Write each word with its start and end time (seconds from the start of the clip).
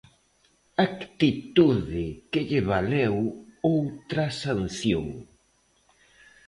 Actitude 0.89 2.05
que 2.31 2.41
lle 2.49 2.61
valeu 2.73 3.15
outra 3.75 4.25
sanción. 4.43 5.05